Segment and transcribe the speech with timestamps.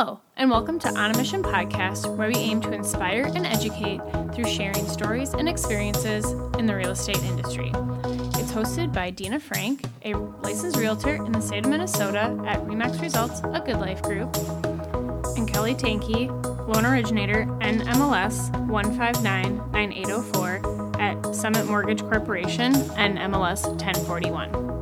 [0.00, 4.00] Hello, and welcome to On a Mission podcast, where we aim to inspire and educate
[4.32, 6.24] through sharing stories and experiences
[6.56, 7.72] in the real estate industry.
[7.74, 13.00] It's hosted by Dina Frank, a licensed realtor in the state of Minnesota at Remax
[13.00, 14.36] Results, a Good Life Group,
[15.36, 16.28] and Kelly Tanky,
[16.72, 24.77] loan originator NMLS 1599804 at Summit Mortgage Corporation NMLS 1041.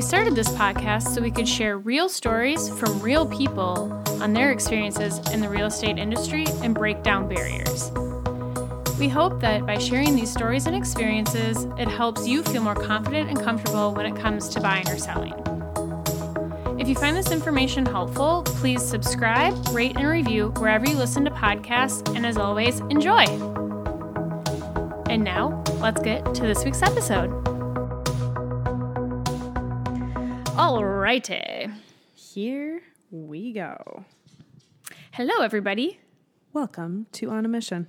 [0.00, 3.92] We started this podcast so we could share real stories from real people
[4.22, 7.90] on their experiences in the real estate industry and break down barriers.
[8.98, 13.28] We hope that by sharing these stories and experiences, it helps you feel more confident
[13.28, 15.34] and comfortable when it comes to buying or selling.
[16.80, 21.30] If you find this information helpful, please subscribe, rate, and review wherever you listen to
[21.30, 23.24] podcasts, and as always, enjoy!
[25.10, 27.49] And now, let's get to this week's episode.
[31.10, 31.74] Alrighty.
[32.14, 34.04] Here we go.
[35.10, 35.98] Hello, everybody.
[36.52, 37.88] Welcome to On a Mission.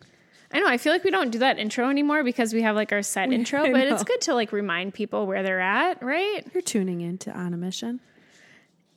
[0.51, 2.91] I know, I feel like we don't do that intro anymore because we have like
[2.91, 6.43] our set intro, but it's good to like remind people where they're at, right?
[6.51, 7.99] You're tuning in to On a Mission.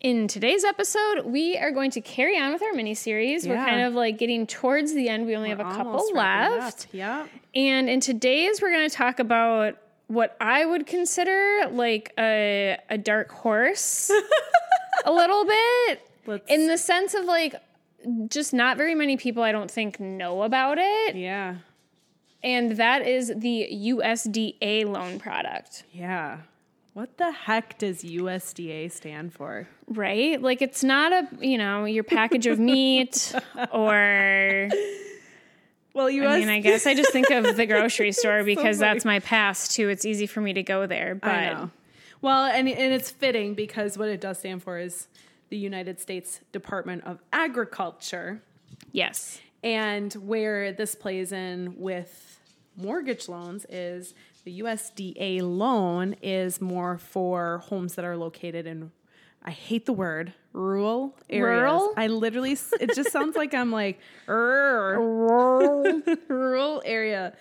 [0.01, 3.47] In today's episode, we are going to carry on with our mini series.
[3.47, 5.27] We're kind of like getting towards the end.
[5.27, 6.87] We only have a couple left.
[6.87, 6.95] up.
[6.95, 7.29] Yep.
[7.55, 9.77] And in today's, we're going to talk about
[10.15, 14.11] what I would consider like a, a dark horse
[15.05, 16.01] a little bit.
[16.27, 17.55] Let's- in the sense of like,
[18.29, 21.17] just not very many people I don't think know about it.
[21.17, 21.57] Yeah.
[22.43, 26.39] And that is the USDA loan product, Yeah.
[26.93, 29.67] What the heck does USDA stand for?
[29.89, 30.41] right?
[30.41, 33.35] Like it's not a, you know, your package of meat
[33.73, 34.69] or
[35.95, 38.93] Well, US I mean, I guess I just think of the grocery store because funny.
[38.93, 39.89] that's my past too.
[39.89, 41.71] It's easy for me to go there, but I know.
[42.21, 45.09] Well, and and it's fitting because what it does stand for is
[45.51, 48.43] the United States Department of Agriculture.
[48.93, 49.41] yes.
[49.63, 52.39] And where this plays in with
[52.77, 54.13] mortgage loans is
[54.45, 58.91] the USDA loan is more for homes that are located in
[59.45, 61.61] I hate the word rural areas.
[61.61, 61.95] Rural?
[61.97, 67.35] I literally it just sounds like I'm like rural rural areas.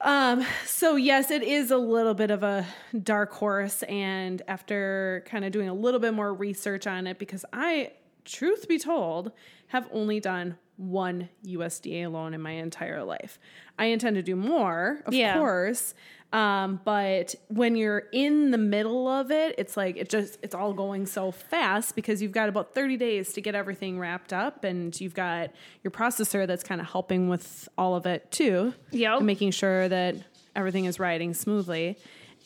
[0.00, 2.64] Um, so yes, it is a little bit of a
[3.02, 7.44] dark horse, and after kind of doing a little bit more research on it, because
[7.52, 7.92] I,
[8.24, 9.32] truth be told,
[9.68, 13.38] have only done one USDA loan in my entire life.
[13.78, 15.36] I intend to do more, of Yeah.
[15.36, 15.92] course.
[16.32, 20.72] Um, but when you're in the middle of it, it's like it just it's all
[20.74, 24.98] going so fast because you've got about 30 days to get everything wrapped up and
[25.00, 25.50] you've got
[25.82, 28.74] your processor that's kind of helping with all of it too.
[28.90, 29.22] Yep.
[29.22, 30.16] Making sure that
[30.54, 31.96] everything is riding smoothly.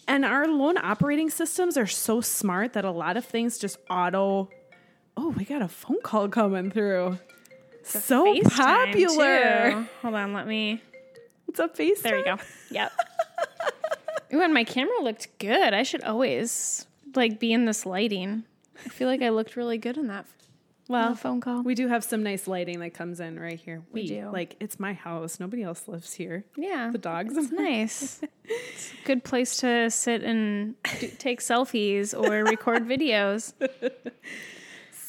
[0.08, 4.48] And our loan operating systems are so smart that a lot of things just auto
[5.14, 7.18] Oh, we got a phone call coming through.
[7.84, 9.86] So popular.
[10.02, 10.80] Hold on, let me.
[11.48, 12.02] It's a face.
[12.02, 12.36] There we go.
[12.70, 12.92] Yep.
[14.34, 15.74] Ooh, and my camera looked good.
[15.74, 18.44] I should always like be in this lighting.
[18.84, 20.24] I feel like I looked really good in that
[20.88, 21.62] Well, phone call.
[21.62, 23.82] We do have some nice lighting that comes in right here.
[23.92, 24.30] We, do.
[24.32, 25.38] Like it's my house.
[25.38, 26.44] Nobody else lives here.
[26.56, 26.88] yeah.
[26.90, 27.36] The dogs.
[27.36, 28.22] It's nice.
[28.44, 33.52] it's a good place to sit and do, take selfies or record videos.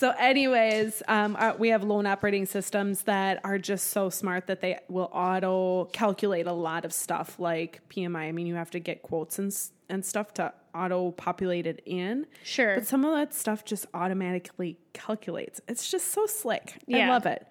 [0.03, 4.59] So, anyways, um, uh, we have loan operating systems that are just so smart that
[4.59, 8.27] they will auto calculate a lot of stuff like PMI.
[8.27, 12.27] I mean, you have to get quotes and and stuff to auto populate it in.
[12.43, 12.75] Sure.
[12.75, 15.61] But some of that stuff just automatically calculates.
[15.69, 16.81] It's just so slick.
[16.93, 17.47] I love it.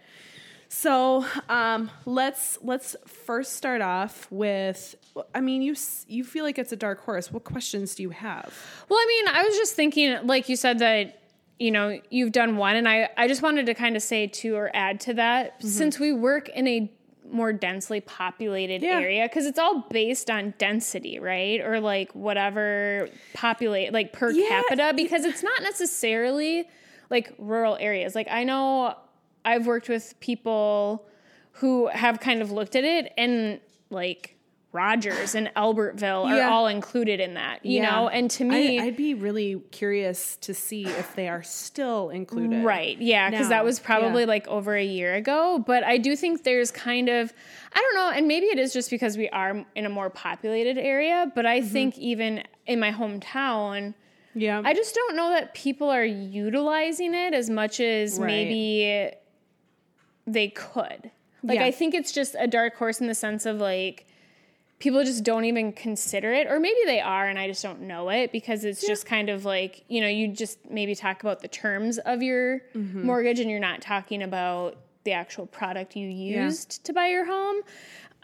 [0.69, 4.95] So um, let's let's first start off with.
[5.35, 5.75] I mean, you
[6.07, 7.33] you feel like it's a dark horse.
[7.33, 8.55] What questions do you have?
[8.91, 11.22] Well, I mean, I was just thinking, like you said, that
[11.63, 14.55] you know you've done one, and I I just wanted to kind of say to
[14.57, 15.69] or add to that, Mm-hmm.
[15.69, 16.91] since we work in a
[17.31, 19.01] more densely populated Yeah.
[19.01, 24.49] area because it's all based on density right or like whatever populate like per Yeah.
[24.49, 26.69] capita because it's not necessarily
[27.09, 28.95] like rural areas like i know
[29.47, 31.07] i've worked with people
[31.53, 34.37] who have kind of looked at it and like
[34.73, 36.49] rogers and albertville are Yeah.
[36.51, 37.91] all included in that you Yeah.
[37.91, 42.09] know and to me I, I'd be really curious to see if they are still
[42.09, 42.65] included.
[42.65, 42.97] Right.
[42.99, 43.29] Yeah.
[43.31, 44.29] Because that was probably Yeah.
[44.29, 45.63] like over a year ago.
[45.67, 47.33] But I do think there's kind of,
[47.75, 50.79] I don't know, and maybe it is just because we are in a more populated
[50.79, 51.31] area.
[51.35, 51.69] But I Mm-hmm.
[51.69, 53.93] think even in my hometown,
[54.35, 54.63] Yeah.
[54.65, 58.27] I just don't know that people are utilizing it as much as Right.
[58.27, 59.11] maybe
[60.27, 61.11] they could.
[61.43, 61.59] Like.
[61.59, 64.07] I think it's just a dark horse in the sense of like,
[64.83, 68.09] people just don't even consider it or maybe they are and i just don't know
[68.09, 71.47] it because it's just kind of like you know you just maybe talk about the
[71.49, 73.07] terms of your Mm-hmm.
[73.07, 77.59] mortgage and you're not talking about the actual product you used to buy your home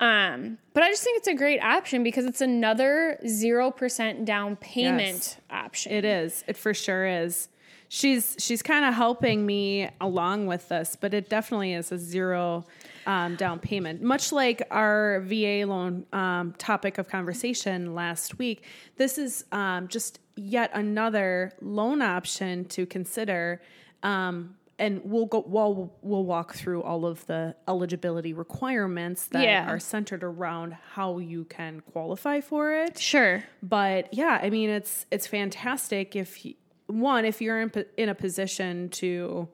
[0.00, 5.00] um, but i just think it's a great option because it's another 0% down payment
[5.00, 5.36] Yes.
[5.50, 6.42] option It is.
[6.48, 7.48] It for sure is.
[7.90, 12.66] She's she's kind of helping me along with this, but it definitely is a zero
[13.08, 14.02] um, down payment.
[14.02, 18.62] Much like our VA loan um, topic of conversation last week,
[18.96, 23.60] this is um, just yet another loan option to consider.
[24.02, 25.42] Um, and we'll go.
[25.44, 29.68] Well, we'll walk through all of the eligibility requirements that Yeah.
[29.68, 35.04] are centered around how you can qualify for it sure but yeah i mean it's
[35.10, 36.54] it's fantastic if you,
[36.86, 39.48] one if you're in, in a position to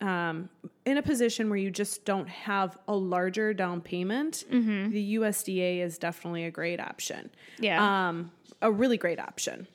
[0.00, 0.48] um
[0.84, 5.98] in a position where you just don't have a larger down payment the usda is
[5.98, 7.30] definitely a great option.
[7.58, 8.08] Yeah.
[8.08, 8.30] Um
[8.62, 9.66] a really great option.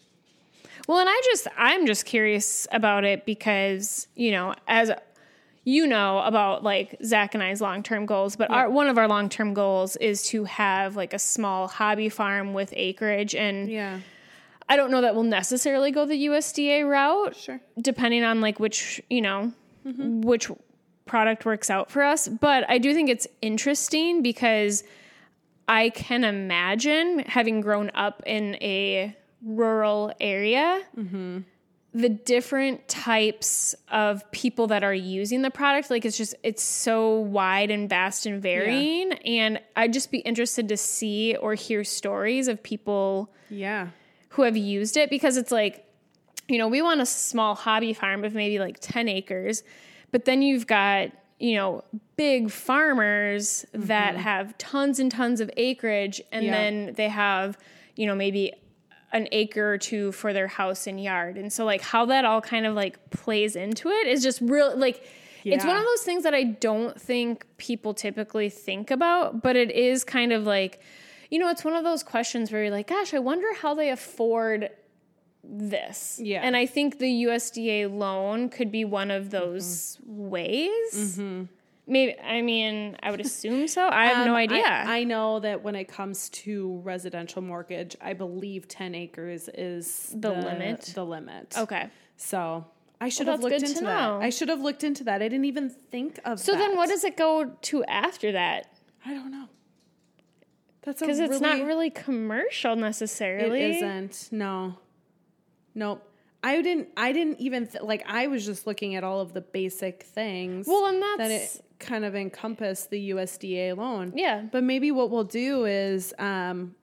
[0.88, 4.92] Well, and I just I'm just curious about it because you know as
[5.64, 9.08] you know about like Zach and I's long term goals, but our, one of our
[9.08, 14.00] long term goals is to have like a small hobby farm with acreage, and yeah.
[14.70, 17.60] I don't know that we'll necessarily go the USDA route, sure.
[17.82, 19.54] depending on like which you know
[19.86, 20.22] Mm-hmm.
[20.22, 20.50] which
[21.06, 22.28] product works out for us.
[22.28, 24.84] But I do think it's interesting because
[25.68, 31.40] I can imagine having grown up in a rural area, mm-hmm.
[31.94, 35.92] the different types of people that are using the product.
[35.92, 39.14] Like it's just, it's so wide and vast and varying.
[39.14, 43.90] And I'd just be interested to see or hear stories of people yeah
[44.30, 45.85] who have used it because it's like,
[46.48, 49.64] you know, we want a small hobby farm of maybe like 10 acres,
[50.12, 51.10] but then you've got,
[51.40, 51.84] you know,
[52.18, 54.22] big farmers that mm-hmm.
[54.22, 56.52] have tons and tons of acreage and Yeah.
[56.52, 57.58] then they have,
[57.96, 58.54] you know, maybe
[59.12, 61.38] an acre or two for their house and yard.
[61.38, 64.76] And so like how that all kind of like plays into it is just real
[64.78, 65.04] like
[65.46, 69.70] it's one of those things that I don't think people typically think about, but it
[69.70, 70.82] is kind of like
[71.32, 73.90] you know, it's one of those questions where you're like, gosh, I wonder how they
[73.90, 74.70] afford
[75.50, 76.20] this.
[76.24, 76.42] Yeah.
[76.44, 80.30] And I think the USDA loan could be one of those Mm-hmm.
[80.30, 81.20] ways.
[81.88, 83.88] Maybe, I mean, I would assume so.
[83.88, 84.64] I have no Um, idea.
[84.66, 90.12] I, I know that when it comes to residential mortgage i believe 10 acres is
[90.18, 90.82] The limit?
[90.96, 91.90] the limit okay.
[92.18, 92.66] so
[93.00, 94.08] I should Well, have looked into that.
[94.08, 94.20] know.
[94.22, 95.22] I should have looked into that.
[95.22, 96.58] I didn't even think of So that.
[96.60, 98.68] then what does it go to after that?
[99.06, 99.48] I don't know.
[100.82, 103.62] That's Because it's really, not really commercial necessarily.
[103.62, 104.30] It isn't.
[104.32, 104.78] No.
[105.76, 106.02] Nope.
[106.44, 106.90] I didn't.
[106.96, 108.04] I didn't even th- like.
[108.08, 110.68] I was just looking at all of the basic things.
[110.68, 114.14] Well, and that that's- it kind of encompass the USDA loan.
[114.16, 114.44] Yeah.
[114.52, 116.76] But maybe what we'll do is, um,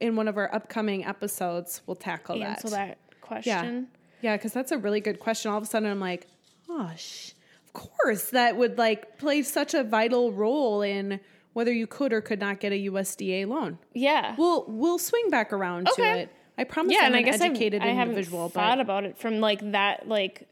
[0.00, 2.98] in one of our upcoming episodes, we'll tackle Answer that.
[3.10, 3.88] that question.
[4.20, 5.50] Yeah, Yeah, because that's a really good question.
[5.50, 6.26] All of a sudden, I'm like,
[6.68, 7.30] oh, sh-
[7.64, 11.20] of course, that would like play such a vital role in
[11.54, 13.78] whether you could or could not get a USDA loan.
[13.94, 14.34] Yeah.
[14.36, 16.30] We'll we'll swing back around to it.
[16.56, 16.92] I promise.
[16.92, 19.72] yeah, I'm and I guess I've, educated I haven't individual, thought about it from like
[19.72, 20.48] that like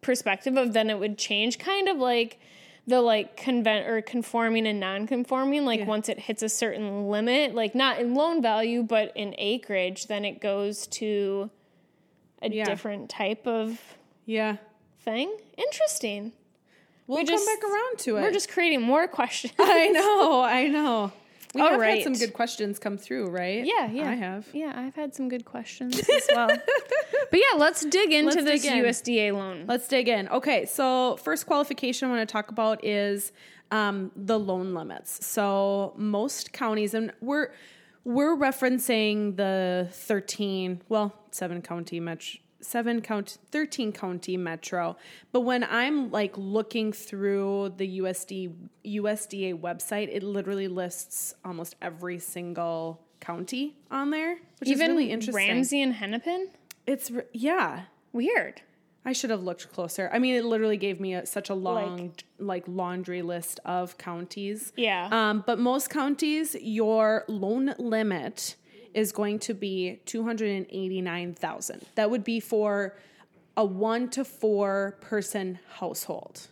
[0.00, 2.38] perspective of then it would change kind of like
[2.86, 5.86] the like convent or conforming and non-conforming like Yeah.
[5.86, 10.24] once it hits a certain limit like not in loan value but in acreage then
[10.24, 11.50] it goes to
[12.42, 12.64] a Yeah.
[12.64, 13.80] different type of
[14.24, 14.56] yeah,
[15.00, 16.32] thing interesting
[17.06, 18.22] we'll We come just- back around to it.
[18.22, 21.12] we're just creating more questions I know, I know.
[21.58, 23.64] We All have had some good questions come through, right?
[23.64, 24.46] yeah yeah I have.
[24.52, 28.62] yeah i've had some good questions as well but yeah let's dig into Let's this
[28.62, 28.84] dig in.
[28.84, 30.28] usda loan Let's dig in.
[30.28, 33.32] Okay, so first qualification I want to talk about is
[33.70, 35.26] um, the loan limits.
[35.26, 37.48] So most counties, and we're
[38.04, 44.96] we're referencing the thirteen, well, seven county metro, seven count, thirteen county metro.
[45.32, 48.52] But when I'm like looking through the USD
[48.84, 55.10] USDA website, it literally lists almost every single county on there, which even is really
[55.10, 55.48] interesting.
[55.48, 56.48] ramsey and hennepin
[56.86, 57.84] It's yeah.
[58.12, 58.62] weird
[59.08, 60.10] I should have looked closer.
[60.12, 64.72] I mean, it literally gave me a, such a long, like, laundry list of counties.
[64.76, 65.08] Yeah.
[65.10, 68.56] Um, but most counties, your loan limit
[68.94, 71.84] is going to be two hundred and eighty nine thousand.
[71.94, 72.96] That would be for
[73.56, 76.46] a one to four person household.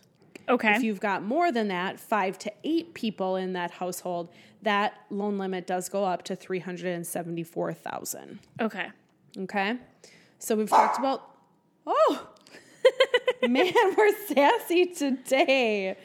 [0.49, 0.75] Okay.
[0.75, 4.29] If you've got more than that, five to eight people in that household,
[4.61, 8.39] that loan limit does go up to three hundred and seventy four thousand.
[8.61, 8.87] okay.
[9.37, 9.77] Okay.
[10.39, 11.31] So we've talked about.
[11.85, 12.27] Oh,
[13.47, 15.95] man, we're sassy today.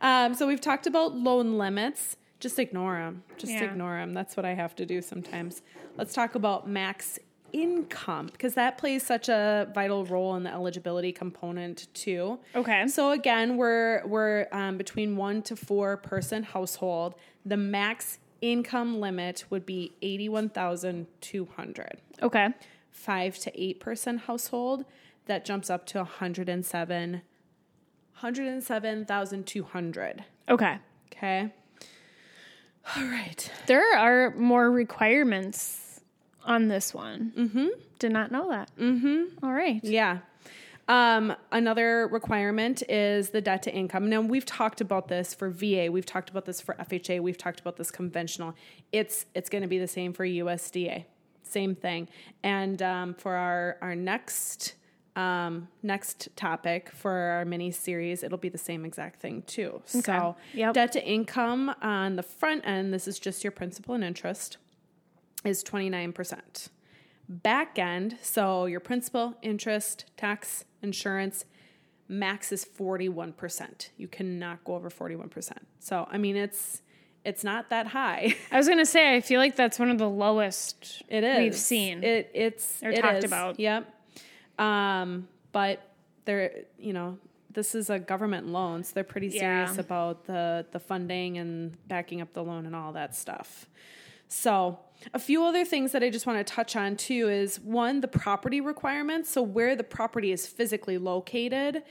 [0.00, 2.16] Um, so we've talked about loan limits.
[2.40, 3.22] Just ignore them.
[3.38, 3.64] Just Yeah.
[3.64, 4.12] ignore them.
[4.14, 5.62] That's what I have to do sometimes.
[5.96, 7.18] Let's talk about max
[7.52, 12.38] income because that plays such a vital role in the eligibility component too.
[12.54, 12.86] Okay.
[12.88, 17.14] So again, we're we're um, between one to four person household.
[17.46, 22.00] The max income limit would be eighty one thousand two hundred.
[22.22, 22.48] Okay.
[22.90, 24.84] Five to eight person household
[25.26, 27.22] that jumps up to one hundred and seven.
[28.20, 30.24] 107,200.
[30.48, 30.78] Okay.
[31.12, 31.52] Okay.
[32.94, 33.50] All right.
[33.66, 36.00] There are more requirements
[36.44, 37.32] on this one.
[37.36, 37.68] Mm-hmm.
[37.98, 38.70] Did not know that.
[38.78, 39.44] Mm-hmm.
[39.44, 39.80] All right.
[39.82, 40.18] Yeah.
[40.88, 44.08] Um, another requirement is the debt to income.
[44.08, 47.58] Now we've talked about this for VA, we've talked about this for FHA, we've talked
[47.58, 48.54] about this conventional.
[48.92, 51.04] It's it's going to be the same for USDA,
[51.42, 52.08] same thing.
[52.44, 54.74] And um, for our our next
[55.16, 59.82] um, next topic for our mini series, it'll be the same exact thing too.
[59.86, 60.74] So Yep.
[60.74, 64.58] debt to income on the front end, this is just your principal and interest,
[65.44, 66.68] is twenty nine percent
[67.28, 71.44] back end so your principal interest tax insurance
[72.06, 76.82] max is 41% you cannot go over 41% so i mean it's
[77.24, 80.08] it's not that high I was gonna say I feel like that's one of the
[80.08, 82.04] lowest it is we've seen.
[82.04, 83.24] it it's Or it talked is.
[83.24, 83.58] about.
[83.58, 83.92] yep
[84.58, 85.90] um but
[86.24, 87.18] they're you know
[87.52, 89.80] this is a government loan so they're pretty serious Yeah.
[89.80, 93.66] about the the funding and backing up the loan and all that stuff
[94.28, 94.80] so,
[95.14, 98.08] a few other things that I just want to touch on too is one, the
[98.08, 99.30] property requirements.
[99.30, 101.84] So, where the property is physically located.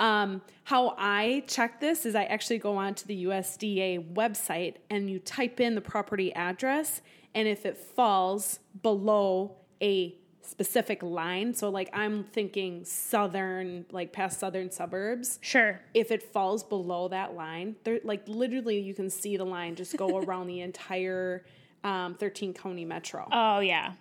[0.00, 5.18] Um, how I check this is I actually go onto the USDA website and you
[5.18, 7.02] type in the property address,
[7.34, 14.40] and if it falls below a specific line, so like I'm thinking southern, like past
[14.40, 15.80] southern suburbs, Sure.
[15.94, 19.96] if it falls below that line, there like literally you can see the line just
[19.96, 21.44] go around the entire
[21.84, 23.26] um, 13 county metro.
[23.32, 23.92] Oh yeah.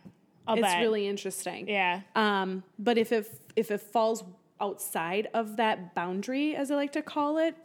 [0.48, 0.82] I'll it's bet.
[0.82, 1.68] really interesting.
[1.68, 2.02] yeah.
[2.16, 4.24] Um, but if it if it falls
[4.60, 7.56] outside of that boundary, as I like to call it,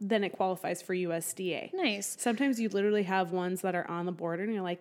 [0.00, 1.72] then it qualifies for USDA.
[1.72, 2.16] Nice.
[2.18, 4.80] Sometimes you literally have ones that are on the border, and you're like,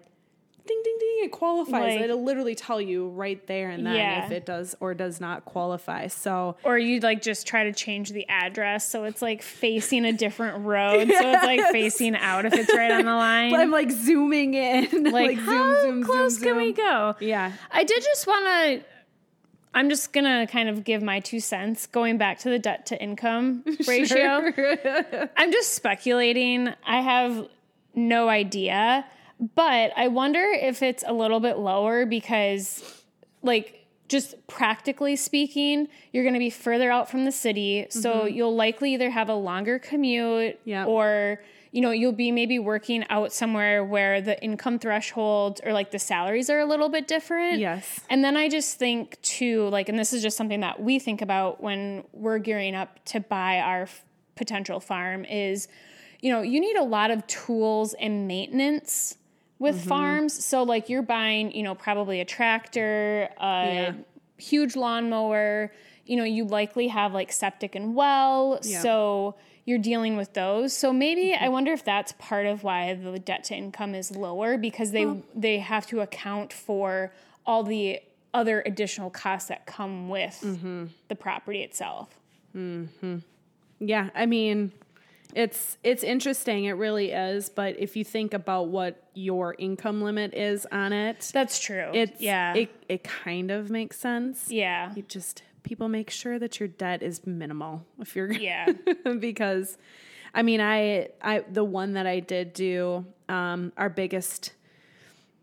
[0.66, 1.96] ding ding ding, it qualifies.
[1.96, 4.26] Like- It'll literally tell you right there and then Yeah.
[4.26, 6.08] if it does or does not qualify.
[6.08, 10.14] So Or you like just try to change the address so it's like facing a
[10.14, 13.54] different road, so it's like facing out if it's right on the line.
[13.54, 17.16] I'm like zooming in, like, how close can we go?
[17.20, 17.52] Yeah.
[17.72, 18.86] I did just want to.
[19.76, 23.02] I'm just gonna kind of give my two cents going back to the debt to
[23.02, 24.52] income ratio.
[25.36, 26.70] I'm just speculating.
[26.86, 27.48] I have
[27.96, 29.04] no idea,
[29.56, 33.04] but I wonder if it's a little bit lower because,
[33.42, 37.88] like, just practically speaking, you're going to be further out from the city.
[37.90, 38.36] So mm-hmm.
[38.36, 40.88] you'll likely either have a longer commute Yep.
[40.88, 45.90] or, you know, you'll be maybe working out somewhere where the income threshold or like
[45.92, 47.60] the salaries are a little bit different.
[47.60, 48.02] Yes.
[48.10, 51.22] And then I just think too, like, and this is just something that we think
[51.22, 55.68] about when we're gearing up to buy our f- potential farm is,
[56.22, 59.18] you know, you need a lot of tools and maintenance
[59.64, 59.90] with Mm-hmm.
[59.90, 60.46] farms.
[60.46, 63.94] So, like, you're buying, you know, probably a tractor, a Yeah.
[64.38, 65.72] huge lawnmower.
[66.06, 68.60] You know, you likely have like septic and well.
[68.64, 68.82] Yeah.
[68.82, 70.74] So, you're dealing with those.
[70.74, 71.46] So maybe Mm-hmm.
[71.46, 75.06] I wonder if that's part of why the debt to income is lower because they
[75.34, 77.14] they have to account for
[77.46, 78.02] all the
[78.34, 80.88] other additional costs that come with Mm-hmm.
[81.08, 82.10] the property itself.
[83.80, 84.72] Yeah, I mean,
[85.36, 86.66] it's it's interesting.
[86.66, 87.50] It really is.
[87.50, 91.90] But if you think about what your income limit is on it, That's true.
[91.94, 92.54] it's yeah.
[92.54, 94.50] it it kind of makes sense.
[94.50, 94.92] yeah.
[94.96, 98.72] You just people make sure that your debt is minimal if you're Yeah.
[99.20, 99.78] because
[100.34, 104.54] I mean I I the one that I did do um our biggest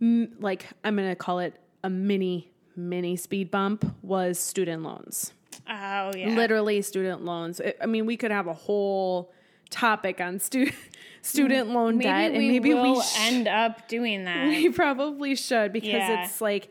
[0.01, 5.33] m- like I'm going to call it a mini mini speed bump was student loans.
[5.69, 6.35] Oh yeah.
[6.37, 7.61] Literally student loans.
[7.81, 9.33] I mean we could have a whole
[9.71, 10.71] topic on stu-
[11.23, 14.47] student loan maybe debt and maybe we sh- end up doing that.
[14.49, 16.25] we probably should because Yeah.
[16.25, 16.71] it's like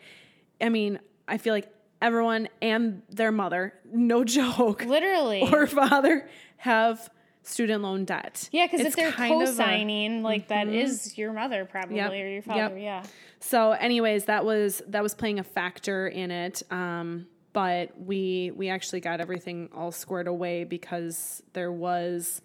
[0.61, 5.41] I mean I feel like everyone and their mother no joke Literally.
[5.51, 6.27] or father
[6.57, 7.09] have
[7.43, 8.47] student loan debt.
[8.51, 9.57] yeah, because if It's they're kind of a- Mm-hmm.
[9.57, 12.11] co-signing, like that is your mother probably Yep.
[12.11, 12.43] or your Yep.
[12.45, 12.77] father.
[12.77, 13.03] Yeah.
[13.39, 16.61] So, anyways, that was that was playing a factor in it.
[16.69, 22.41] Um, but we we actually got everything all squared away because there was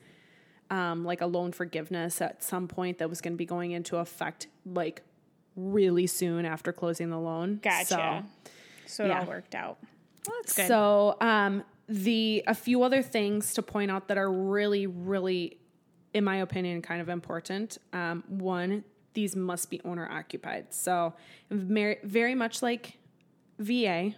[0.75, 3.99] um, like a loan forgiveness at some point that was going to be going into
[3.99, 5.03] effect like
[5.55, 7.61] really soon after closing the loan.
[7.63, 7.85] Gotcha.
[7.87, 8.51] So,
[8.87, 9.21] So, it yeah.
[9.21, 9.79] all worked out.
[10.27, 10.67] Well, that's good.
[10.67, 15.59] So, um, the a few other things to point out that are really, really
[16.13, 17.79] in my opinion, kind of important.
[17.93, 20.73] Um, one, these must be owner occupied.
[20.75, 21.15] So,
[21.51, 22.99] very, very much like
[23.61, 24.15] VA,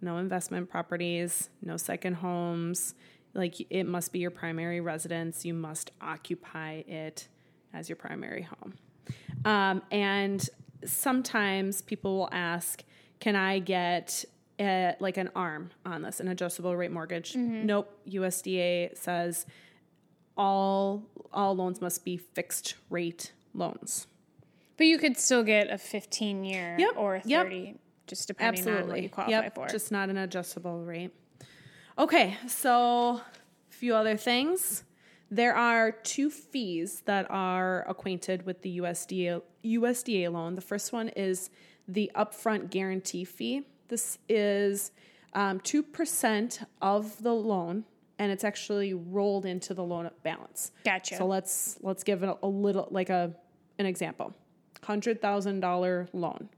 [0.00, 2.94] no investment properties, no second homes.
[3.36, 5.44] Like it must be your primary residence.
[5.44, 7.28] You must occupy it
[7.72, 8.74] as your primary home.
[9.44, 10.48] Um, and
[10.84, 12.82] sometimes people will ask,
[13.20, 14.24] can I get
[14.58, 17.36] a, like an arm on this, an adjustable rate mortgage?
[17.36, 17.92] Nope.
[18.08, 19.46] USDA says
[20.36, 21.02] all
[21.32, 24.06] all loans must be fixed rate loans.
[24.76, 27.46] But you could still get a 15 year Yep, or yep.
[27.46, 27.74] 30,
[28.06, 29.66] just depending on what you qualify Yep, for.
[29.68, 31.12] Just not an adjustable rate.
[31.98, 33.22] Okay, so a
[33.70, 34.84] few other things.
[35.30, 40.54] There are two fees that are acquainted with the USDA USDA loan.
[40.54, 41.50] The first one is
[41.88, 43.62] the upfront guarantee fee.
[43.88, 44.92] This is
[45.32, 47.84] um, two percent of the loan,
[48.18, 50.72] and it's actually rolled into the loan balance.
[50.84, 51.16] Gotcha.
[51.16, 53.34] So let's let's give it a, a little like a
[53.78, 54.34] an example.
[54.82, 56.50] Hundred thousand dollar loan.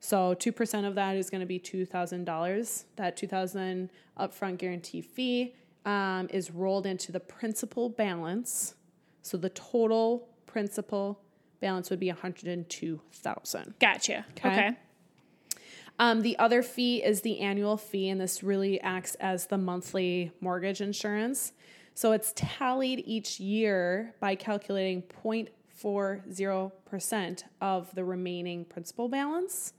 [0.00, 2.86] So two percent of that is going to be two thousand dollars.
[2.96, 5.54] That two thousand upfront guarantee fee
[5.84, 8.74] um, is rolled into the principal balance.
[9.22, 11.20] So the total principal
[11.60, 13.74] balance would be one hundred and two thousand.
[13.78, 14.24] Gotcha.
[14.38, 14.70] Okay.
[15.98, 20.32] Um, the other fee is the annual fee, and this really acts as the monthly
[20.40, 21.52] mortgage insurance.
[21.92, 29.74] So it's tallied each year by calculating 0.40% of the remaining principal balance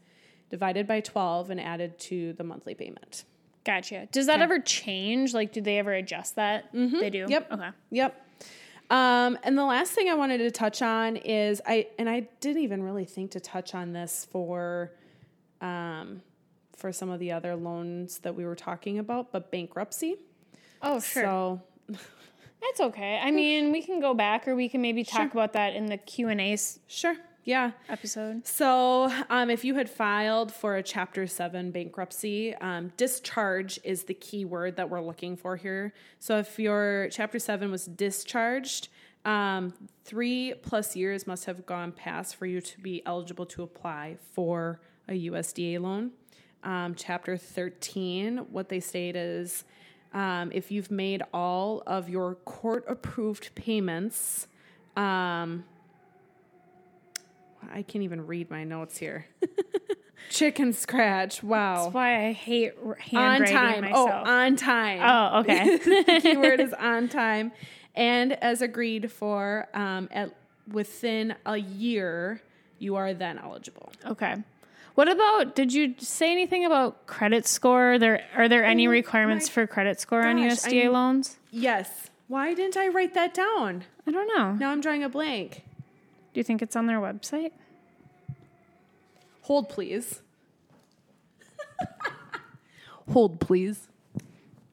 [0.51, 3.23] divided by 12 and added to the monthly payment.
[3.63, 4.07] Gotcha.
[4.11, 5.33] Does that ever change?
[5.33, 6.71] Like, do they ever adjust that?
[6.73, 7.25] They do.
[7.27, 7.51] Yep.
[7.51, 7.69] Okay.
[7.91, 8.25] Yep.
[8.89, 12.61] Um, and the last thing I wanted to touch on is I and I didn't
[12.61, 14.91] even really think to touch on this for
[15.61, 16.21] um,
[16.75, 20.17] for some of the other loans that we were talking about, but bankruptcy.
[20.81, 21.23] Oh, sure.
[21.23, 21.61] So
[22.61, 23.19] That's okay.
[23.23, 25.97] I mean, we can go back, or we can maybe talk about that in the
[25.97, 27.71] Q and A sure, yeah.
[27.89, 28.45] episode.
[28.45, 34.13] So, um, if you had filed for a Chapter 7 bankruptcy, um, discharge is the
[34.13, 35.93] key word that we're looking for here.
[36.19, 38.89] So, if your Chapter 7 was discharged,
[39.25, 44.17] um, three plus years must have gone past for you to be eligible to apply
[44.33, 46.11] for a USDA loan.
[46.63, 49.63] Um, chapter 13, what they state is
[50.13, 54.47] um, if you've made all of your court approved payments,
[54.95, 55.63] um,
[57.71, 59.25] I can't even read my notes here.
[60.29, 61.43] Chicken scratch.
[61.43, 61.83] Wow.
[61.83, 63.81] That's why I hate r- On time.
[63.81, 64.09] myself.
[64.09, 64.99] Oh, on time.
[65.03, 65.77] Oh, okay.
[66.05, 67.51] the keyword is on time.
[67.95, 70.33] And as agreed for, um, at
[70.71, 72.41] within a year,
[72.79, 73.91] you are then eligible.
[74.05, 74.35] Okay.
[74.95, 75.55] What about?
[75.55, 77.97] Did you say anything about credit score?
[77.99, 81.37] There are there any requirements for credit score on USDA I- loans?
[81.51, 82.07] Yes.
[82.27, 83.83] Why didn't I write that down?
[84.07, 84.53] I don't know.
[84.53, 85.63] Now I'm drawing a blank.
[86.33, 87.51] Do you think it's on their website?
[89.41, 90.21] Hold, please.
[93.11, 93.87] Hold, please.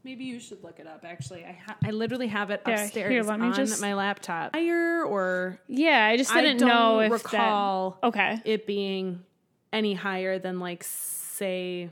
[0.05, 1.05] Maybe you should look it up.
[1.05, 3.95] Actually, I ha- I literally have it Yeah, upstairs here, let me on just- my
[3.95, 4.55] laptop.
[4.55, 8.07] Higher or Yeah, I just I didn't don't know if recall that.
[8.09, 8.41] Okay.
[8.45, 9.25] it being
[9.73, 11.91] any higher than like say.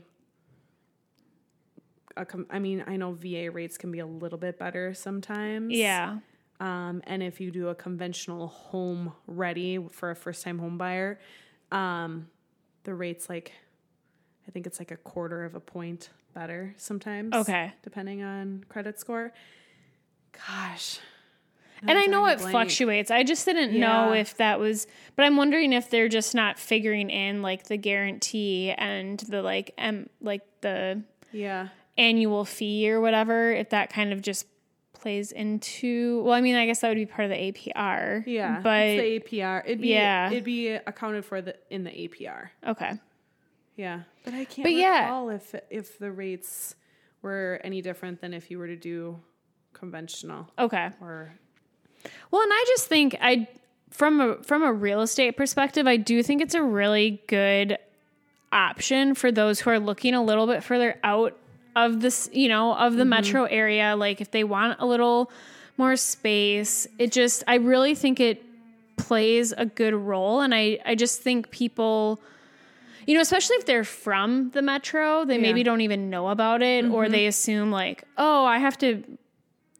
[2.15, 5.71] A com- I mean, I know VA rates can be a little bit better sometimes.
[5.75, 6.17] Yeah.
[6.59, 11.19] Um, and if you do a conventional home ready for a first time home buyer,
[11.71, 12.27] um,
[12.83, 13.51] the rate's like,
[14.47, 17.33] I think it's like a quarter of a point better sometimes.
[17.35, 17.73] Okay.
[17.83, 19.33] Depending on credit score.
[20.47, 20.99] Gosh.
[21.83, 22.51] And I know it blank.
[22.51, 23.11] fluctuates.
[23.11, 27.11] I just didn't know if that was, but I'm wondering if they're just not figuring
[27.11, 31.67] in like the guarantee and the like, um, like the Yeah.
[31.95, 33.51] annual fee or whatever.
[33.51, 34.47] If that kind of just
[34.99, 38.23] plays into, well, I mean, I guess that would be part of the APR.
[38.25, 38.59] Yeah.
[38.61, 39.63] but it's the APR.
[39.65, 40.31] It'd be, Yeah.
[40.31, 42.49] It'd be accounted for the in the APR.
[42.67, 42.93] okay,
[43.75, 44.01] Yeah.
[44.23, 45.29] But I can't But yeah.
[45.29, 46.75] if if the rates
[47.21, 49.19] were any different than if you were to do
[49.73, 50.89] conventional okay.
[51.01, 51.33] or
[52.31, 53.47] Well, and I just think I
[53.89, 57.77] from a from a real estate perspective, I do think it's a really good
[58.51, 61.37] option for those who are looking a little bit further out
[61.85, 63.09] of this, you know, of the mm-hmm.
[63.09, 65.31] metro area like if they want a little
[65.77, 66.87] more space.
[66.97, 68.43] It just I really think it
[68.97, 72.19] plays a good role and I I just think people
[73.05, 76.83] you know, especially if they're from the metro, they maybe don't even know about it
[76.83, 77.11] or mm-hmm.
[77.13, 79.01] they assume like, "Oh, I have to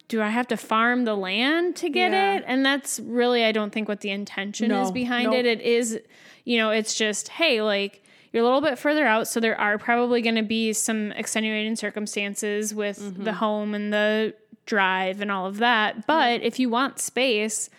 [0.07, 2.35] do I have to farm the land to get Yeah.
[2.35, 2.43] it?
[2.47, 5.35] And that's really, I don't think what the intention is behind nope.
[5.39, 5.45] it.
[5.45, 5.99] It is,
[6.45, 8.03] you know, it's just, hey, like
[8.37, 9.27] you're a little bit further out.
[9.27, 13.23] So there are probably going to be some extenuating circumstances with Mm-hmm.
[13.23, 14.33] the home and the
[14.65, 16.05] drive and all of that.
[16.07, 17.69] But if you want space,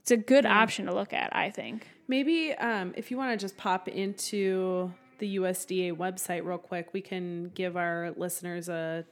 [0.00, 1.86] it's a good option to look at, I think.
[2.08, 7.00] Maybe um, if you want to just pop into the USDA website real quick, we
[7.00, 9.04] can give our listeners a,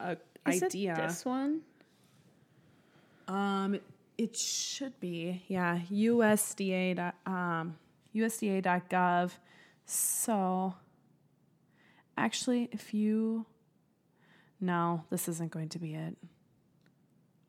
[0.00, 0.16] a
[0.48, 0.96] Is idea.
[0.96, 1.60] this one?
[3.28, 3.78] Um,
[4.18, 7.76] it should be yeah USDA um
[8.14, 9.30] USDA.gov.
[9.84, 10.74] So
[12.16, 13.46] actually, if you
[14.62, 16.16] no, this isn't going to be it.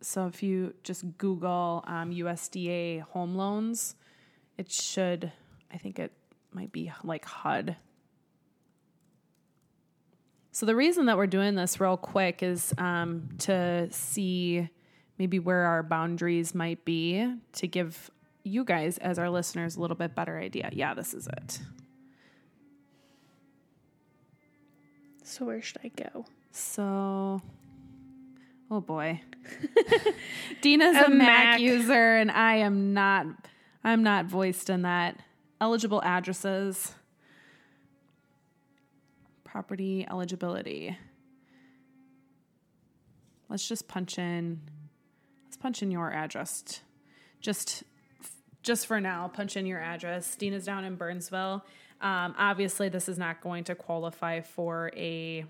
[0.01, 3.95] So if you just Google um, USDA home loans,
[4.57, 5.31] it should.
[5.71, 6.11] I think it
[6.51, 7.77] might be like HUD.
[10.51, 14.69] So the reason that we're doing this real quick is um, to see
[15.17, 18.11] maybe where our boundaries might be to give
[18.43, 20.69] you guys as our listeners a little bit better idea.
[20.73, 21.59] Yeah, this is it.
[25.33, 26.27] So where should I go?
[26.51, 27.41] So,
[28.69, 29.19] oh boy,
[30.61, 31.27] Dina's a, A Mac.
[31.27, 31.59] Mac.
[31.59, 33.25] user, and I am not.
[33.83, 35.17] I'm not voiced in that.
[35.59, 36.93] Eligible addresses,
[39.43, 40.95] property eligibility.
[43.49, 44.61] Let's just punch in.
[45.45, 46.81] Let's punch in your address.
[47.41, 47.81] Just,
[48.61, 50.35] just for now, punch in your address.
[50.35, 51.65] Dina's down in Burnsville.
[52.03, 55.45] Um, obviously, this is not going to qualify for a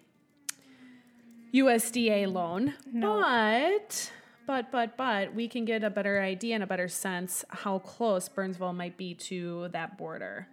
[1.54, 4.12] USDA loan, but
[4.46, 8.28] but but but we can get a better idea and a better sense how close
[8.30, 10.48] Burnsville might be to that border.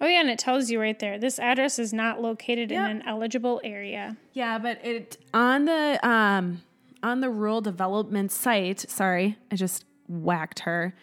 [0.00, 1.18] Oh yeah, and it tells you right there.
[1.18, 2.90] This address is not located Yep.
[2.90, 4.16] in an eligible area.
[4.32, 6.62] Yeah, but it on the um
[7.04, 10.94] on the rural development site, sorry, I just whacked her.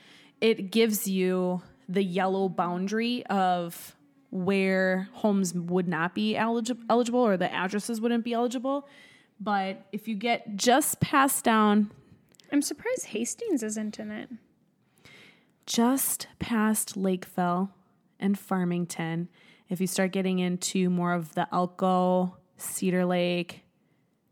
[0.41, 3.95] It gives you the yellow boundary of
[4.31, 8.87] where homes would not be eligi- eligible or the addresses wouldn't be eligible.
[9.39, 11.91] But if you get just past down
[12.51, 14.29] I'm surprised Hastings isn't in it.
[15.65, 17.69] just past Lakeville
[18.19, 19.29] and Farmington,
[19.69, 23.63] if you start getting into more of the Elko, Cedar Lake,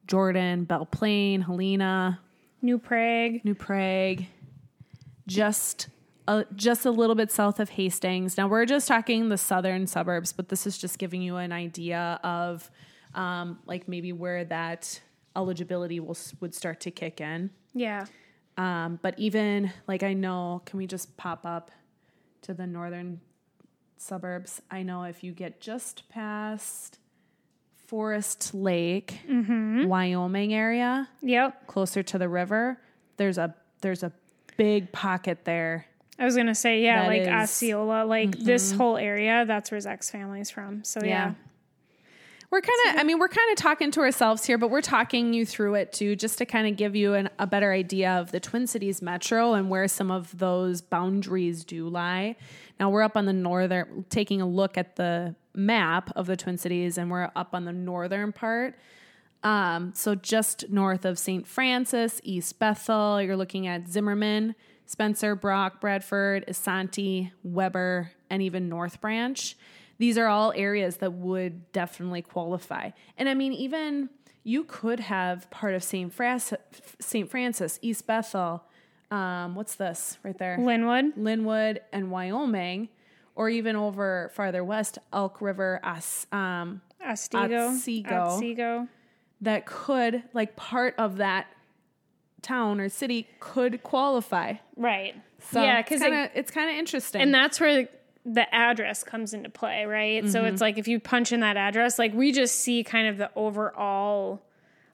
[0.08, 2.20] Jordan, Belle Plaine, Helena,
[2.62, 3.46] New Prague.
[3.46, 4.24] New Prague,
[5.28, 5.90] just
[6.28, 8.38] a, just a little bit south of Hastings.
[8.38, 12.20] Now we're just talking the southern suburbs, but this is just giving you an idea
[12.24, 12.70] of
[13.16, 15.02] um, like maybe where that
[15.36, 17.50] eligibility will would start to kick in.
[17.74, 18.06] Yeah.
[18.58, 21.72] Um, but even like I know, can we just pop up
[22.42, 23.22] to the northern
[23.98, 24.62] suburbs?
[24.72, 27.00] I know if you get just past
[27.88, 31.68] Forest Lake, Wyoming area, Yep.
[31.68, 32.82] closer to the river,
[33.18, 34.12] there's a there's a
[34.58, 35.86] big pocket there.
[36.20, 39.80] I was gonna say, yeah, That like is- Osceola, like this whole area, that's where
[39.80, 40.84] Zach's family's from.
[40.84, 41.08] So yeah.
[41.10, 41.34] Yeah.
[42.50, 45.34] We're kind of, I mean, we're kind of talking to ourselves here, but we're talking
[45.34, 48.32] you through it too, just to kind of give you an, a better idea of
[48.32, 52.38] the Twin Cities metro and where some of those boundaries do lie.
[52.80, 56.58] Now we're up on the northern, taking a look at the map of the Twin
[56.58, 58.76] Cities, and we're up on the northern part.
[59.44, 61.46] Um, so just north of St.
[61.46, 64.56] Francis, East Bethel, you're looking at Zimmerman,
[64.88, 69.56] Spencer, Brock, Bradford, Isanti, Weber, and even North Branch.
[70.00, 72.92] These are all areas that would definitely qualify.
[73.18, 74.10] And I mean, even
[74.44, 76.12] you could have part of St.
[76.14, 76.58] Francis,
[77.00, 77.30] St.
[77.30, 78.64] Francis, East Bethel.
[79.12, 80.58] Um, what's this right there?
[80.58, 81.18] Linwood.
[81.18, 82.90] Linwood and Wyoming,
[83.36, 86.82] or even over farther west, Elk River, As, um.
[87.72, 88.88] Otsego.
[89.42, 91.48] that could like part of that
[92.42, 94.54] town or city could qualify.
[94.76, 95.16] Right.
[95.52, 97.22] So yeah, it's because kind of it's kind of interesting.
[97.22, 97.88] and that's where
[98.26, 100.28] the address comes into play, right?
[100.30, 100.48] So Mm-hmm.
[100.54, 103.30] it's like if you punch in that address, like we just see kind of the
[103.36, 104.42] overall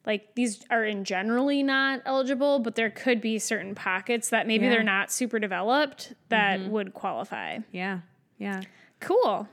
[0.06, 4.66] like these are in generally not eligible, but there could be certain pockets that maybe
[4.66, 4.72] Yeah.
[4.72, 4.76] Mm-hmm.
[4.76, 7.60] they're not super developed that would qualify.
[7.72, 8.00] yeah,
[8.38, 8.62] yeah.
[9.00, 9.48] Cool.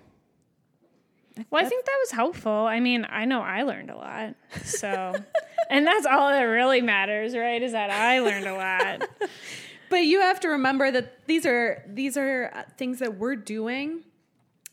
[1.51, 2.53] Well, I think that was helpful.
[2.53, 4.35] I mean, I know I learned a lot.
[4.65, 5.15] So,
[5.71, 7.63] and that's all that really matters, right?
[7.63, 9.09] Is that I learned a lot.
[9.89, 14.03] But you have to remember that these are these are uh, things that we're doing.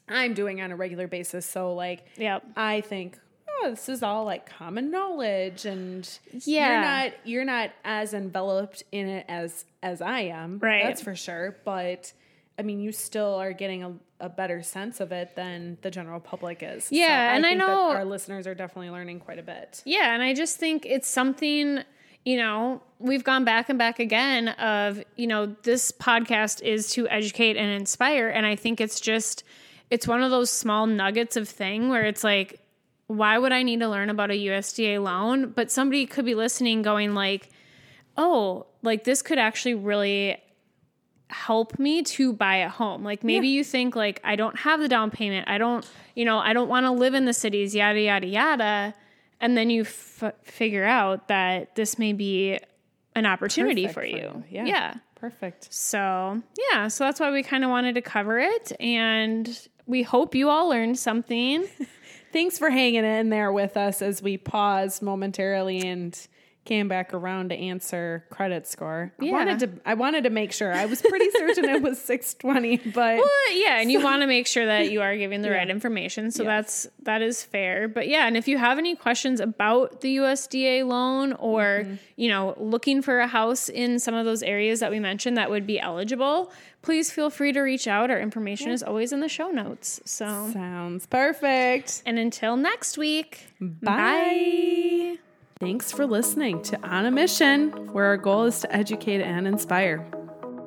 [0.07, 1.43] I'm doing on a regular basis.
[1.43, 2.43] So like, Yep.
[2.55, 3.17] I think,
[3.49, 6.07] oh, this is all like common knowledge, and
[6.45, 6.69] Yeah.
[6.71, 10.59] you're not you're not as enveloped in it as as I am.
[10.59, 10.83] Right.
[10.83, 11.57] That's for sure.
[11.65, 12.13] But
[12.59, 16.19] I mean, you still are getting a, a better sense of it than the general
[16.19, 16.91] public is.
[16.91, 19.81] Yeah, and I think that know- our listeners are definitely learning quite a bit.
[19.85, 21.83] Yeah, and I just think it's something,
[22.25, 27.07] you know, we've gone back and back again of, you know, this podcast is to
[27.09, 29.43] educate and inspire and I think it's just
[29.89, 32.59] it's one of those small nuggets of thing where it's like
[33.05, 35.51] why would I need to learn about a USDA loan?
[35.51, 37.49] But somebody could be listening going like,
[38.17, 40.35] "Oh, like this could actually really
[41.29, 43.03] help me to buy a home.
[43.03, 45.49] Like maybe you think like I don't have the down payment.
[45.49, 48.93] I don't, you know, I don't want to live in the cities, yada yada yada.
[49.39, 52.59] And then you f- figure out that this may be
[53.15, 54.17] an opportunity Perfect for for you.
[54.17, 54.43] you.
[54.49, 54.65] Yeah.
[54.65, 54.93] yeah.
[55.15, 55.73] Perfect.
[55.73, 58.71] So, yeah, so that's why we kind of wanted to cover it.
[58.79, 61.65] And we hope you all learned something.
[62.33, 66.27] Thanks for hanging in there with us as we paused momentarily and
[66.67, 69.11] came back around to answer credit score.
[69.19, 69.31] I Yeah.
[69.31, 70.71] wanted to I wanted to make sure.
[70.73, 74.45] I was pretty certain it was 620, but Well, yeah, and you want to make
[74.47, 76.29] sure that you are giving the right information.
[76.31, 77.87] So that's that is fair.
[77.87, 81.95] But yeah, and if you have any questions about the USDA loan or, Mm-hmm.
[82.17, 85.49] you know, looking for a house in some of those areas that we mentioned that
[85.49, 86.51] would be eligible,
[86.81, 88.11] please feel free to reach out.
[88.11, 90.01] Our information is always in the show notes.
[90.05, 92.03] So, sounds perfect.
[92.05, 95.17] and until next week, Bye.
[95.59, 100.05] Thanks for listening to On a Mission, where our goal is to educate and inspire.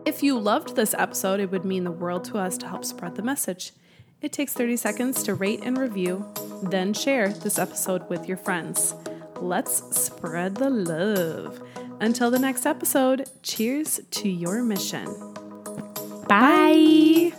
[0.05, 3.15] If you loved this episode, it would mean the world to us to help spread
[3.15, 3.71] the message.
[4.21, 6.27] It takes 30 seconds to rate and review,
[6.65, 8.95] then share this episode with your friends.
[9.37, 11.63] Let's spread the love.
[12.01, 15.07] Until the next episode, cheers to your mission.
[16.27, 17.30] Bye.